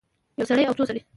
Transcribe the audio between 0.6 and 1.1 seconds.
او څو سړي